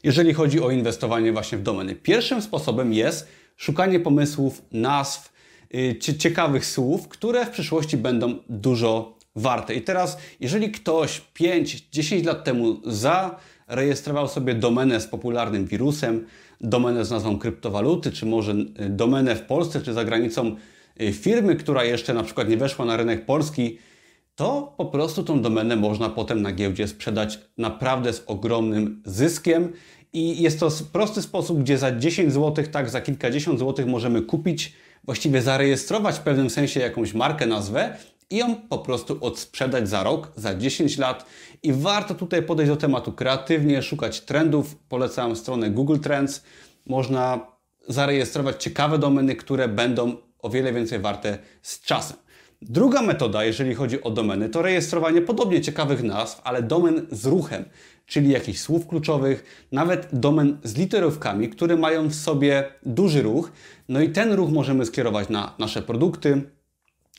jeżeli 0.03 0.33
chodzi 0.33 0.61
o 0.61 0.71
inwestowanie 0.71 1.31
właśnie 1.31 1.57
w 1.57 1.63
domeny. 1.63 1.95
Pierwszym 1.95 2.41
sposobem 2.41 2.93
jest 2.93 3.27
szukanie 3.55 3.99
pomysłów, 3.99 4.61
nazw, 4.71 5.33
y, 5.75 6.17
ciekawych 6.17 6.65
słów, 6.65 7.07
które 7.07 7.45
w 7.45 7.49
przyszłości 7.49 7.97
będą 7.97 8.35
dużo 8.49 9.16
warte. 9.37 9.75
I 9.75 9.81
teraz, 9.81 10.17
jeżeli 10.39 10.71
ktoś 10.71 11.21
5-10 11.39 12.25
lat 12.25 12.43
temu 12.43 12.77
zarejestrował 12.85 14.27
sobie 14.27 14.55
domenę 14.55 15.01
z 15.01 15.07
popularnym 15.07 15.65
wirusem, 15.65 16.25
domenę 16.61 17.05
z 17.05 17.11
nazwą 17.11 17.39
kryptowaluty, 17.39 18.11
czy 18.11 18.25
może 18.25 18.51
y, 18.51 18.65
domenę 18.89 19.35
w 19.35 19.41
Polsce, 19.41 19.81
czy 19.81 19.93
za 19.93 20.05
granicą 20.05 20.55
y, 21.01 21.13
firmy, 21.13 21.55
która 21.55 21.83
jeszcze 21.83 22.13
na 22.13 22.23
przykład 22.23 22.49
nie 22.49 22.57
weszła 22.57 22.85
na 22.85 22.97
rynek 22.97 23.25
polski, 23.25 23.77
to 24.35 24.73
po 24.77 24.85
prostu 24.85 25.23
tą 25.23 25.41
domenę 25.41 25.75
można 25.75 26.09
potem 26.09 26.41
na 26.41 26.51
giełdzie 26.51 26.87
sprzedać 26.87 27.39
naprawdę 27.57 28.13
z 28.13 28.23
ogromnym 28.27 29.01
zyskiem. 29.05 29.73
I 30.13 30.41
jest 30.41 30.59
to 30.59 30.69
prosty 30.91 31.21
sposób, 31.21 31.59
gdzie 31.59 31.77
za 31.77 31.91
10 31.91 32.33
zł, 32.33 32.65
tak, 32.71 32.89
za 32.89 33.01
kilkadziesiąt 33.01 33.59
złotych 33.59 33.85
możemy 33.85 34.21
kupić, 34.21 34.73
właściwie 35.03 35.41
zarejestrować 35.41 36.15
w 36.15 36.21
pewnym 36.21 36.49
sensie 36.49 36.79
jakąś 36.79 37.13
markę, 37.13 37.45
nazwę 37.45 37.97
i 38.29 38.37
ją 38.37 38.55
po 38.55 38.77
prostu 38.77 39.17
odsprzedać 39.21 39.89
za 39.89 40.03
rok, 40.03 40.31
za 40.35 40.55
10 40.55 40.97
lat. 40.97 41.25
I 41.63 41.73
warto 41.73 42.15
tutaj 42.15 42.43
podejść 42.43 42.71
do 42.71 42.77
tematu 42.77 43.13
kreatywnie, 43.13 43.81
szukać 43.81 44.21
trendów. 44.21 44.75
Polecam 44.75 45.35
stronę 45.35 45.69
Google 45.69 45.99
Trends. 45.99 46.43
Można 46.85 47.47
zarejestrować 47.87 48.63
ciekawe 48.63 48.99
domeny, 48.99 49.35
które 49.35 49.67
będą 49.67 50.15
o 50.39 50.49
wiele 50.49 50.73
więcej 50.73 50.99
warte 50.99 51.37
z 51.61 51.81
czasem. 51.81 52.17
Druga 52.61 53.01
metoda, 53.01 53.43
jeżeli 53.43 53.75
chodzi 53.75 54.03
o 54.03 54.11
domeny, 54.11 54.49
to 54.49 54.61
rejestrowanie 54.61 55.21
podobnie 55.21 55.61
ciekawych 55.61 56.03
nazw, 56.03 56.41
ale 56.43 56.63
domen 56.63 57.07
z 57.11 57.25
ruchem, 57.25 57.65
czyli 58.05 58.29
jakichś 58.29 58.59
słów 58.59 58.87
kluczowych, 58.87 59.67
nawet 59.71 60.07
domen 60.13 60.57
z 60.63 60.77
literówkami, 60.77 61.49
które 61.49 61.75
mają 61.75 62.07
w 62.07 62.15
sobie 62.15 62.63
duży 62.85 63.21
ruch. 63.21 63.51
No 63.89 64.01
i 64.01 64.09
ten 64.09 64.33
ruch 64.33 64.49
możemy 64.49 64.85
skierować 64.85 65.29
na 65.29 65.55
nasze 65.59 65.81
produkty, 65.81 66.41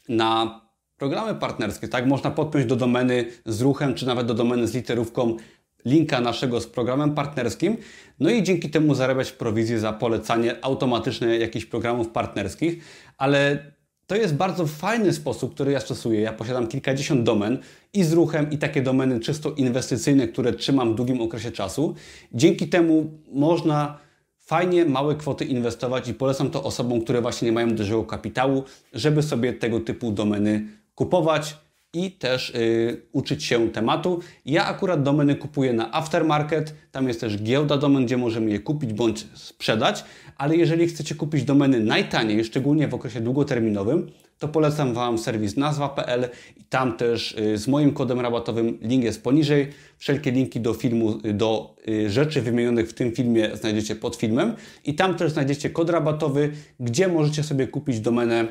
na 0.09 0.61
programy 0.99 1.35
partnerskie. 1.35 1.88
Tak, 1.88 2.07
można 2.07 2.31
podpiąć 2.31 2.67
do 2.67 2.76
domeny 2.76 3.25
z 3.47 3.61
ruchem, 3.61 3.95
czy 3.95 4.07
nawet 4.07 4.26
do 4.26 4.35
domeny 4.35 4.67
z 4.67 4.75
literówką 4.75 5.37
linka 5.85 6.21
naszego 6.21 6.61
z 6.61 6.67
programem 6.67 7.14
partnerskim, 7.14 7.76
no 8.21 8.31
i 8.31 8.43
dzięki 8.43 8.71
temu 8.71 8.95
zarabiać 8.95 9.33
prowizję 9.33 9.81
za 9.81 9.93
polecanie 9.93 10.64
automatyczne 10.64 11.38
jakichś 11.38 11.67
programów 11.67 12.09
partnerskich, 12.09 12.85
ale 13.19 13.59
to 14.07 14.17
jest 14.17 14.35
bardzo 14.35 14.67
fajny 14.67 15.12
sposób, 15.12 15.55
który 15.55 15.73
ja 15.73 15.81
stosuję. 15.81 16.21
Ja 16.21 16.33
posiadam 16.33 16.67
kilkadziesiąt 16.67 17.23
domen 17.23 17.59
i 17.93 18.05
z 18.05 18.12
ruchem, 18.12 18.50
i 18.50 18.59
takie 18.59 18.83
domeny 18.83 19.21
czysto 19.21 19.52
inwestycyjne, 19.52 20.28
które 20.28 20.52
trzymam 20.52 20.93
w 20.93 20.95
długim 20.95 21.21
okresie 21.21 21.50
czasu. 21.50 21.95
Dzięki 22.33 22.69
temu 22.69 23.11
można 23.33 23.99
fajnie 24.38 24.85
małe 24.85 25.17
kwoty 25.17 25.45
inwestować 25.45 26.09
i 26.09 26.14
polecam 26.14 26.50
to 26.50 26.64
osobom, 26.64 27.00
które 27.00 27.21
właśnie 27.21 27.47
nie 27.47 27.52
mają 27.52 27.75
dużego 27.75 28.05
kapitału, 28.05 28.64
żeby 28.93 29.23
sobie 29.23 29.52
tego 29.52 29.81
typu 29.81 30.12
domeny 30.12 30.67
kupować 30.99 31.57
i 31.93 32.12
też 32.12 32.50
y, 32.50 33.02
uczyć 33.12 33.45
się 33.45 33.71
tematu. 33.71 34.21
Ja 34.47 34.67
akurat 34.67 35.02
domeny 35.02 35.35
kupuję 35.35 35.73
na 35.73 35.93
aftermarket, 35.93 36.75
tam 36.93 37.09
jest 37.09 37.21
też 37.21 37.43
giełda 37.43 37.76
domen, 37.76 38.07
gdzie 38.07 38.17
możemy 38.17 38.50
je 38.50 38.59
kupić 38.59 38.93
bądź 38.93 39.26
sprzedać, 39.35 40.05
ale 40.37 40.57
jeżeli 40.57 40.87
chcecie 40.87 41.14
kupić 41.14 41.45
domeny 41.45 41.81
najtaniej, 41.81 42.45
szczególnie 42.45 42.88
w 42.88 42.95
okresie 42.95 43.21
długoterminowym, 43.21 44.11
to 44.38 44.49
polecam 44.49 44.95
Wam 44.95 45.19
serwis 45.19 45.57
nazwa.pl 45.57 46.28
i 46.57 46.64
tam 46.64 46.97
też 46.97 47.33
y, 47.33 47.59
z 47.59 47.69
moim 47.69 47.93
kodem 47.93 48.21
rabatowym 48.21 48.78
link 48.83 49.05
jest 49.05 49.23
poniżej. 49.23 49.69
Wszelkie 49.99 50.31
linki 50.31 50.61
do 50.61 50.75
filmu, 50.75 51.19
y, 51.25 51.33
do 51.33 51.76
y, 51.88 52.11
rzeczy 52.11 52.43
wymienionych 52.43 52.88
w 52.88 52.95
tym 52.95 53.12
filmie 53.12 53.57
znajdziecie 53.57 53.97
pod 53.97 54.17
filmem 54.17 54.55
i 54.85 54.95
tam 54.95 55.17
też 55.17 55.33
znajdziecie 55.33 55.71
kod 55.71 55.90
rabatowy, 55.90 56.52
gdzie 56.81 57.09
możecie 57.09 57.43
sobie 57.43 57.67
kupić 57.67 58.00
domenę 58.00 58.49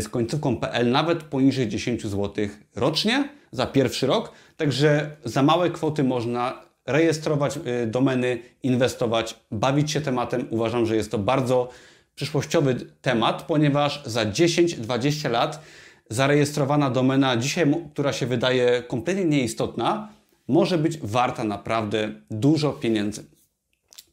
z 0.00 0.08
końcówką 0.08 0.56
PL 0.56 0.90
nawet 0.90 1.22
poniżej 1.22 1.68
10 1.68 2.02
zł 2.02 2.46
rocznie 2.76 3.28
za 3.52 3.66
pierwszy 3.66 4.06
rok. 4.06 4.32
Także 4.56 5.16
za 5.24 5.42
małe 5.42 5.70
kwoty 5.70 6.04
można 6.04 6.62
rejestrować 6.86 7.58
domeny, 7.86 8.38
inwestować, 8.62 9.36
bawić 9.50 9.90
się 9.90 10.00
tematem. 10.00 10.46
Uważam, 10.50 10.86
że 10.86 10.96
jest 10.96 11.10
to 11.10 11.18
bardzo 11.18 11.68
przyszłościowy 12.14 12.76
temat, 13.02 13.42
ponieważ 13.42 14.02
za 14.06 14.26
10-20 14.26 15.30
lat 15.30 15.62
zarejestrowana 16.10 16.90
domena, 16.90 17.36
dzisiaj, 17.36 17.74
która 17.92 18.12
się 18.12 18.26
wydaje 18.26 18.82
kompletnie 18.82 19.24
nieistotna, 19.24 20.08
może 20.48 20.78
być 20.78 20.98
warta 20.98 21.44
naprawdę 21.44 22.12
dużo 22.30 22.72
pieniędzy. 22.72 23.24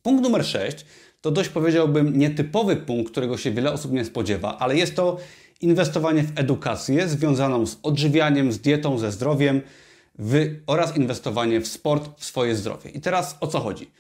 Punkt 0.04 0.24
numer 0.24 0.46
6 0.46 0.86
to 1.22 1.32
dość 1.32 1.50
powiedziałbym 1.50 2.18
nietypowy 2.18 2.76
punkt, 2.76 3.12
którego 3.12 3.38
się 3.38 3.52
wiele 3.52 3.72
osób 3.72 3.92
nie 3.92 4.06
spodziewa, 4.06 4.58
ale 4.58 4.76
jest 4.76 4.96
to 4.96 5.18
inwestowanie 5.62 6.24
w 6.24 6.40
edukację 6.40 7.08
związaną 7.08 7.66
z 7.66 7.80
odżywianiem, 7.84 8.52
z 8.52 8.60
dietą, 8.60 8.98
ze 8.98 9.12
zdrowiem 9.12 9.62
w, 10.20 10.56
oraz 10.68 10.98
inwestowanie 10.98 11.62
w 11.62 11.68
sport, 11.68 12.20
w 12.20 12.26
swoje 12.26 12.56
zdrowie. 12.56 12.90
I 12.90 13.02
teraz 13.02 13.38
o 13.40 13.48
co 13.48 13.60
chodzi? 13.60 13.92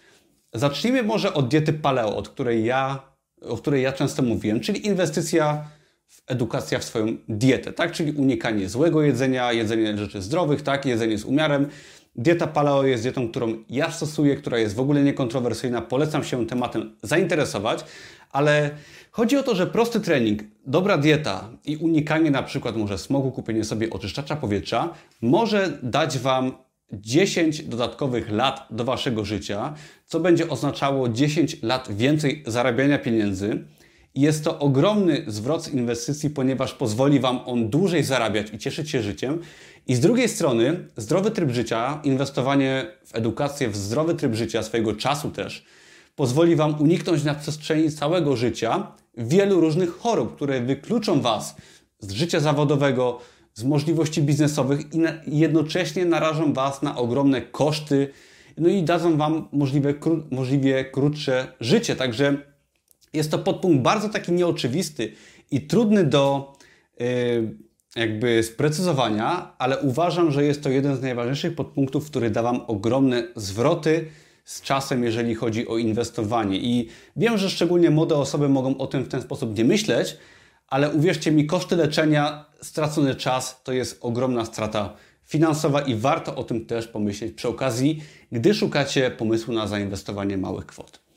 Zacznijmy 0.53 1.03
może 1.03 1.33
od 1.33 1.47
diety 1.47 1.73
paleo, 1.73 2.15
od 2.15 2.29
której 2.29 2.65
ja 2.65 3.09
o 3.41 3.57
której 3.57 3.83
ja 3.83 3.91
często 3.91 4.23
mówiłem, 4.23 4.59
czyli 4.59 4.87
inwestycja 4.87 5.67
w 6.07 6.21
edukacja 6.27 6.79
w 6.79 6.83
swoją 6.83 7.17
dietę, 7.29 7.73
tak? 7.73 7.91
Czyli 7.91 8.11
unikanie 8.11 8.69
złego 8.69 9.01
jedzenia, 9.01 9.51
jedzenie 9.51 9.97
rzeczy 9.97 10.21
zdrowych, 10.21 10.61
tak? 10.61 10.85
Jedzenie 10.85 11.17
z 11.17 11.25
umiarem. 11.25 11.67
Dieta 12.19 12.47
paleo 12.47 12.83
jest 12.83 13.03
dietą, 13.03 13.29
którą 13.29 13.53
ja 13.69 13.91
stosuję, 13.91 14.35
która 14.35 14.57
jest 14.57 14.75
w 14.75 14.79
ogóle 14.79 15.03
niekontrowersyjna. 15.03 15.81
Polecam 15.81 16.23
się 16.23 16.47
tematem 16.47 16.95
zainteresować, 17.03 17.85
ale 18.31 18.69
chodzi 19.11 19.37
o 19.37 19.43
to, 19.43 19.55
że 19.55 19.67
prosty 19.67 19.99
trening, 19.99 20.41
dobra 20.65 20.97
dieta 20.97 21.49
i 21.65 21.77
unikanie 21.77 22.31
na 22.31 22.43
przykład 22.43 22.75
może 22.75 22.97
smogu, 22.97 23.31
kupienie 23.31 23.63
sobie 23.63 23.89
oczyszczacza 23.89 24.35
powietrza 24.35 24.93
może 25.21 25.79
dać 25.83 26.17
Wam 26.17 26.51
10 26.93 27.63
dodatkowych 27.63 28.31
lat 28.31 28.67
do 28.69 28.83
Waszego 28.83 29.25
życia, 29.25 29.73
co 30.05 30.19
będzie 30.19 30.49
oznaczało 30.49 31.09
10 31.09 31.63
lat 31.63 31.95
więcej 31.95 32.43
zarabiania 32.47 32.99
pieniędzy. 32.99 33.63
Jest 34.15 34.43
to 34.43 34.59
ogromny 34.59 35.23
zwrot 35.27 35.63
z 35.63 35.73
inwestycji, 35.73 36.29
ponieważ 36.29 36.73
pozwoli 36.73 37.19
Wam 37.19 37.39
on 37.45 37.69
dłużej 37.69 38.03
zarabiać 38.03 38.53
i 38.53 38.57
cieszyć 38.57 38.89
się 38.89 39.01
życiem. 39.01 39.39
I 39.87 39.95
z 39.95 39.99
drugiej 39.99 40.29
strony, 40.29 40.87
zdrowy 40.97 41.31
tryb 41.31 41.51
życia, 41.51 42.01
inwestowanie 42.03 42.85
w 43.05 43.15
edukację, 43.15 43.69
w 43.69 43.75
zdrowy 43.75 44.15
tryb 44.15 44.35
życia, 44.35 44.63
swojego 44.63 44.93
czasu 44.93 45.29
też, 45.31 45.65
pozwoli 46.15 46.55
Wam 46.55 46.81
uniknąć 46.81 47.23
na 47.23 47.35
przestrzeni 47.35 47.91
całego 47.91 48.35
życia 48.35 48.91
wielu 49.17 49.61
różnych 49.61 49.97
chorób, 49.97 50.35
które 50.35 50.61
wykluczą 50.61 51.21
Was 51.21 51.55
z 51.99 52.11
życia 52.11 52.39
zawodowego, 52.39 53.19
z 53.53 53.63
możliwości 53.63 54.21
biznesowych 54.21 54.79
i 55.27 55.39
jednocześnie 55.39 56.05
narażą 56.05 56.53
Was 56.53 56.81
na 56.81 56.97
ogromne 56.97 57.41
koszty, 57.41 58.09
no 58.57 58.69
i 58.69 58.83
dadzą 58.83 59.17
Wam 59.17 59.47
możliwe, 59.51 59.93
kró 59.93 60.17
możliwie 60.31 60.85
krótsze 60.85 61.53
życie. 61.59 61.95
Także 61.95 62.37
jest 63.13 63.31
to 63.31 63.39
podpunkt 63.39 63.81
bardzo 63.81 64.09
taki 64.09 64.31
nieoczywisty 64.31 65.11
i 65.51 65.61
trudny 65.61 66.03
do 66.03 66.53
yy, 66.99 67.55
jakby 67.95 68.43
sprecyzowania, 68.43 69.55
ale 69.57 69.77
uważam, 69.79 70.31
że 70.31 70.43
jest 70.43 70.63
to 70.63 70.69
jeden 70.69 70.95
z 70.95 71.01
najważniejszych 71.01 71.55
podpunktów, 71.55 72.05
który 72.05 72.29
da 72.29 72.43
Wam 72.43 72.61
ogromne 72.67 73.23
zwroty 73.35 74.05
z 74.45 74.61
czasem, 74.61 75.03
jeżeli 75.03 75.35
chodzi 75.35 75.67
o 75.67 75.77
inwestowanie. 75.77 76.57
I 76.57 76.89
wiem, 77.15 77.37
że 77.37 77.49
szczególnie 77.49 77.89
młode 77.89 78.15
osoby 78.15 78.49
mogą 78.49 78.77
o 78.77 78.87
tym 78.87 79.03
w 79.03 79.07
ten 79.07 79.21
sposób 79.21 79.57
nie 79.57 79.65
myśleć, 79.65 80.17
ale 80.67 80.89
uwierzcie 80.89 81.31
mi, 81.31 81.45
koszty 81.45 81.75
leczenia, 81.75 82.45
stracony 82.61 83.15
czas 83.15 83.63
to 83.63 83.73
jest 83.73 83.97
ogromna 84.01 84.45
strata 84.45 84.95
finansowa 85.25 85.81
i 85.81 85.95
warto 85.95 86.35
o 86.35 86.43
tym 86.43 86.65
też 86.65 86.87
pomyśleć 86.87 87.33
przy 87.33 87.47
okazji, 87.47 88.03
gdy 88.31 88.53
szukacie 88.53 89.11
pomysłu 89.11 89.53
na 89.53 89.67
zainwestowanie 89.67 90.37
małych 90.37 90.65
kwot. 90.65 91.08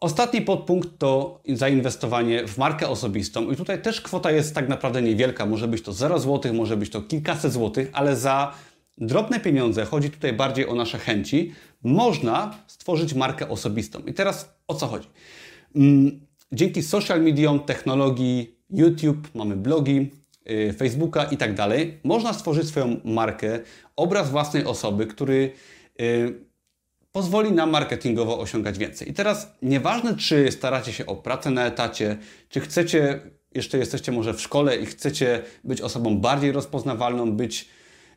Ostatni 0.00 0.42
podpunkt 0.42 0.88
to 0.98 1.42
zainwestowanie 1.48 2.46
w 2.46 2.58
markę 2.58 2.88
osobistą 2.88 3.50
i 3.50 3.56
tutaj 3.56 3.82
też 3.82 4.00
kwota 4.00 4.30
jest 4.30 4.54
tak 4.54 4.68
naprawdę 4.68 5.02
niewielka, 5.02 5.46
może 5.46 5.68
być 5.68 5.82
to 5.82 5.92
0 5.92 6.18
zł, 6.18 6.54
może 6.54 6.76
być 6.76 6.90
to 6.90 7.02
kilkaset 7.02 7.52
złotych, 7.52 7.90
ale 7.92 8.16
za 8.16 8.54
drobne 8.98 9.40
pieniądze, 9.40 9.84
chodzi 9.84 10.10
tutaj 10.10 10.32
bardziej 10.32 10.68
o 10.68 10.74
nasze 10.74 10.98
chęci, 10.98 11.52
można 11.82 12.54
stworzyć 12.66 13.14
markę 13.14 13.48
osobistą. 13.48 14.00
I 14.00 14.14
teraz 14.14 14.54
o 14.68 14.74
co 14.74 14.86
chodzi? 14.86 15.08
Mm, 15.76 16.20
dzięki 16.52 16.82
social 16.82 17.22
mediom, 17.22 17.60
technologii, 17.60 18.56
YouTube, 18.70 19.28
mamy 19.34 19.56
blogi, 19.56 20.10
y, 20.50 20.72
Facebooka 20.72 21.24
i 21.24 21.36
tak 21.36 21.54
dalej. 21.54 21.98
Można 22.04 22.32
stworzyć 22.32 22.68
swoją 22.68 23.00
markę, 23.04 23.60
obraz 23.96 24.30
własnej 24.30 24.64
osoby, 24.64 25.06
który 25.06 25.52
pozwoli 27.12 27.52
nam 27.52 27.70
marketingowo 27.70 28.38
osiągać 28.38 28.78
więcej. 28.78 29.10
I 29.10 29.14
teraz 29.14 29.52
nieważne, 29.62 30.16
czy 30.16 30.52
staracie 30.52 30.92
się 30.92 31.06
o 31.06 31.16
pracę 31.16 31.50
na 31.50 31.66
etacie, 31.66 32.16
czy 32.48 32.60
chcecie, 32.60 33.20
jeszcze 33.54 33.78
jesteście 33.78 34.12
może 34.12 34.34
w 34.34 34.40
szkole 34.40 34.76
i 34.76 34.86
chcecie 34.86 35.42
być 35.64 35.80
osobą 35.80 36.18
bardziej 36.18 36.52
rozpoznawalną, 36.52 37.32
być, 37.32 37.68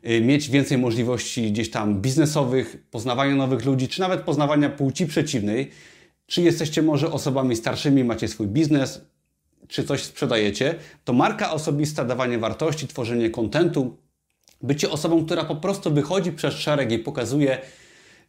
y, 0.08 0.20
mieć 0.20 0.50
więcej 0.50 0.78
możliwości 0.78 1.52
gdzieś 1.52 1.70
tam 1.70 2.00
biznesowych, 2.00 2.86
poznawania 2.90 3.34
nowych 3.34 3.64
ludzi, 3.64 3.88
czy 3.88 4.00
nawet 4.00 4.20
poznawania 4.20 4.70
płci 4.70 5.06
przeciwnej, 5.06 5.70
czy 6.26 6.42
jesteście 6.42 6.82
może 6.82 7.12
osobami 7.12 7.56
starszymi, 7.56 8.04
macie 8.04 8.28
swój 8.28 8.46
biznes, 8.46 9.00
czy 9.68 9.84
coś 9.84 10.02
sprzedajecie, 10.02 10.74
to 11.04 11.12
marka 11.12 11.52
osobista, 11.52 12.04
dawanie 12.04 12.38
wartości, 12.38 12.88
tworzenie 12.88 13.30
kontentu, 13.30 13.96
bycie 14.62 14.90
osobą, 14.90 15.24
która 15.26 15.44
po 15.44 15.56
prostu 15.56 15.94
wychodzi 15.94 16.32
przez 16.32 16.54
szereg 16.54 16.92
i 16.92 16.98
pokazuje, 16.98 17.58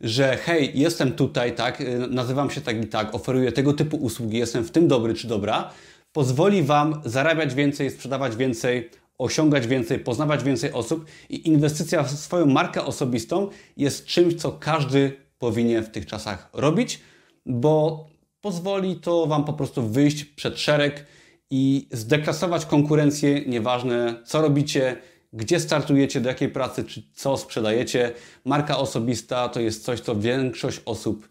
że 0.02 0.38
hej, 0.38 0.72
jestem 0.80 1.12
tutaj, 1.12 1.56
tak, 1.56 1.82
y, 1.82 2.08
nazywam 2.10 2.50
się 2.50 2.62
tak 2.62 2.84
i 2.84 2.88
tak, 2.88 3.16
oferuję 3.16 3.52
tego 3.52 3.74
typu 3.74 3.98
usługi, 3.98 4.38
jestem 4.38 4.64
w 4.64 4.72
tym 4.72 4.88
dobry 4.88 5.14
czy 5.14 5.28
dobra, 5.28 5.70
pozwoli 6.12 6.64
Wam 6.64 7.02
zarabiać 7.06 7.54
więcej, 7.54 7.92
sprzedawać 7.92 8.36
więcej, 8.36 8.90
osiągać 9.18 9.68
więcej, 9.68 10.00
poznawać 10.00 10.44
więcej 10.44 10.72
osób 10.72 11.06
i 11.30 11.48
inwestycja 11.48 12.04
w 12.04 12.12
swoją 12.12 12.46
markę 12.46 12.86
osobistą 12.86 13.50
jest 13.78 14.06
czymś, 14.06 14.34
co 14.34 14.52
każdy 14.52 15.12
powinien 15.40 15.84
w 15.84 15.90
tych 15.90 16.06
czasach 16.06 16.50
robić, 16.54 17.00
bo 17.46 18.08
pozwoli 18.42 18.96
to 18.96 19.26
Wam 19.26 19.46
po 19.46 19.54
prostu 19.54 19.90
wyjść 19.90 20.26
przed 20.26 20.60
szereg 20.60 21.06
i 21.50 21.88
zdeklasować 21.92 22.66
konkurencję, 22.66 23.46
nieważne 23.46 24.22
co 24.26 24.42
robicie, 24.42 24.98
gdzie 25.34 25.60
startujecie, 25.60 26.22
do 26.22 26.30
jakiej 26.30 26.50
pracy, 26.50 26.84
czy 26.84 27.04
co 27.14 27.38
sprzedajecie. 27.38 28.12
Marka 28.46 28.78
osobista 28.78 29.50
to 29.50 29.60
jest 29.60 29.86
coś, 29.86 30.00
co 30.00 30.16
większość 30.16 30.82
osób, 30.86 31.30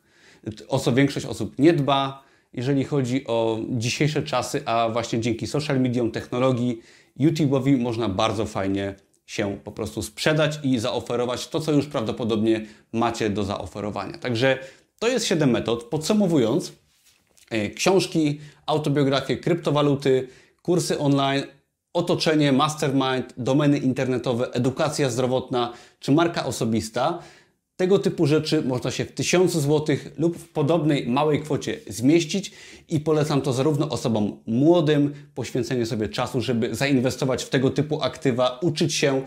o 0.68 0.78
co 0.78 0.92
większość 0.92 1.26
osób 1.26 1.58
nie 1.58 1.72
dba. 1.72 2.22
Jeżeli 2.52 2.84
chodzi 2.84 3.26
o 3.26 3.58
dzisiejsze 3.70 4.22
czasy, 4.22 4.62
a 4.66 4.88
właśnie 4.88 5.20
dzięki 5.20 5.46
social 5.46 5.80
mediom, 5.80 6.10
technologii, 6.10 6.82
YouTube'owi 7.20 7.78
można 7.78 8.08
bardzo 8.08 8.46
fajnie 8.46 8.94
się 9.26 9.58
po 9.64 9.72
prostu 9.72 10.02
sprzedać 10.02 10.58
i 10.62 10.78
zaoferować 10.78 11.48
to, 11.48 11.60
co 11.60 11.72
już 11.72 11.86
prawdopodobnie 11.86 12.66
macie 12.92 13.30
do 13.30 13.44
zaoferowania. 13.44 14.18
Także 14.18 14.58
to 14.98 15.08
jest 15.08 15.26
7 15.26 15.50
metod. 15.50 15.84
Podsumowując, 15.84 16.72
e, 17.50 17.70
książki, 17.70 18.40
autobiografie, 18.66 19.36
kryptowaluty, 19.36 20.28
kursy 20.62 20.98
online, 20.98 21.42
otoczenie, 21.92 22.52
mastermind, 22.52 23.34
domeny 23.36 23.78
internetowe, 23.78 24.52
edukacja 24.52 25.10
zdrowotna 25.10 25.72
czy 26.00 26.12
marka 26.12 26.46
osobista. 26.46 27.18
Tego 27.76 27.98
typu 27.98 28.26
rzeczy 28.26 28.62
można 28.62 28.90
się 28.90 29.04
w 29.04 29.12
tysiącu 29.12 29.60
złotych 29.60 30.12
lub 30.18 30.38
w 30.38 30.48
podobnej 30.48 31.06
małej 31.06 31.42
kwocie 31.42 31.78
zmieścić 31.88 32.52
i 32.88 33.00
polecam 33.00 33.40
to 33.40 33.52
zarówno 33.52 33.88
osobom 33.88 34.36
młodym, 34.46 35.14
poświęcenie 35.34 35.86
sobie 35.86 36.08
czasu, 36.08 36.40
żeby 36.40 36.74
zainwestować 36.74 37.44
w 37.44 37.48
tego 37.48 37.70
typu 37.70 38.02
aktywa, 38.02 38.58
uczyć 38.62 38.94
się, 38.94 39.22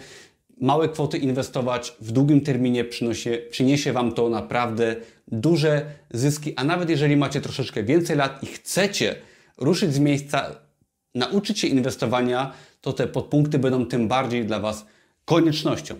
małe 0.62 0.90
kwoty 0.90 1.18
inwestować 1.18 1.96
w 2.02 2.12
długim 2.12 2.42
terminie 2.42 2.86
przynosi, 2.86 3.30
przyniesie 3.50 3.94
Wam 3.94 4.12
to 4.12 4.30
naprawdę 4.30 4.96
duże 5.28 5.86
zyski, 6.14 6.54
a 6.56 6.64
nawet 6.64 6.90
jeżeli 6.90 7.18
macie 7.18 7.42
troszeczkę 7.42 7.84
więcej 7.84 8.18
lat 8.18 8.44
i 8.44 8.46
chcecie 8.46 9.16
ruszyć 9.58 9.94
z 9.94 10.00
miejsca, 10.00 10.65
nauczyć 11.16 11.60
się 11.60 11.68
inwestowania, 11.68 12.54
to 12.82 12.94
te 12.94 13.08
podpunkty 13.08 13.60
będą 13.60 13.86
tym 13.86 14.08
bardziej 14.08 14.46
dla 14.46 14.60
Was 14.60 14.86
koniecznością. 15.26 15.96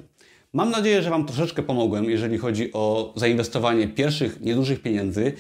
Mam 0.54 0.72
nadzieję, 0.72 1.02
że 1.02 1.10
Wam 1.10 1.26
troszeczkę 1.26 1.64
pomogłem, 1.64 2.10
jeżeli 2.10 2.38
chodzi 2.38 2.74
o 2.74 3.14
zainwestowanie 3.16 3.88
pierwszych 3.88 4.42
niedużych 4.42 4.82
pieniędzy. 4.82 5.34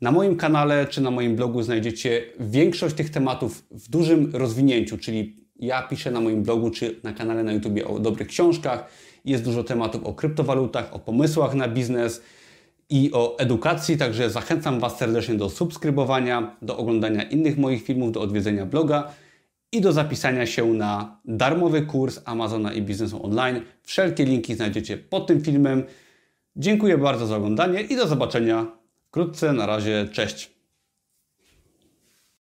Na 0.00 0.12
moim 0.12 0.36
kanale 0.36 0.86
czy 0.86 1.00
na 1.00 1.10
moim 1.10 1.36
blogu 1.36 1.62
znajdziecie 1.62 2.22
większość 2.40 2.94
tych 2.94 3.10
tematów 3.10 3.64
w 3.70 3.90
dużym 3.90 4.30
rozwinięciu, 4.34 4.98
czyli 4.98 5.36
ja 5.58 5.82
piszę 5.82 6.10
na 6.10 6.20
moim 6.20 6.42
blogu 6.42 6.70
czy 6.70 7.00
na 7.02 7.12
kanale 7.12 7.44
na 7.44 7.52
YouTube 7.52 7.78
o 7.86 7.98
dobrych 7.98 8.28
książkach. 8.28 8.88
Jest 9.24 9.44
dużo 9.44 9.64
tematów 9.64 10.04
o 10.04 10.14
kryptowalutach, 10.14 10.94
o 10.94 10.98
pomysłach 10.98 11.54
na 11.54 11.68
biznes 11.68 12.22
i 12.92 13.12
o 13.12 13.38
edukacji, 13.38 13.96
także 13.96 14.30
zachęcam 14.30 14.80
Was 14.80 14.98
serdecznie 14.98 15.34
do 15.34 15.50
subskrybowania, 15.50 16.56
do 16.62 16.76
oglądania 16.76 17.22
innych 17.22 17.58
moich 17.58 17.84
filmów, 17.84 18.12
do 18.12 18.20
odwiedzenia 18.20 18.66
bloga 18.66 19.12
i 19.72 19.80
do 19.80 19.92
zapisania 19.92 20.46
się 20.46 20.66
na 20.66 21.20
darmowy 21.24 21.82
kurs 21.82 22.20
Amazona 22.24 22.72
i 22.72 22.82
biznesu 22.82 23.26
online. 23.26 23.60
Wszelkie 23.82 24.24
linki 24.24 24.54
znajdziecie 24.54 24.96
pod 24.96 25.26
tym 25.26 25.42
filmem. 25.42 25.84
Dziękuję 26.56 26.98
bardzo 26.98 27.26
za 27.26 27.36
oglądanie 27.36 27.80
i 27.80 27.96
do 27.96 28.06
zobaczenia 28.06 28.66
wkrótce. 29.08 29.52
Na 29.52 29.66
razie, 29.66 30.08
cześć. 30.12 30.61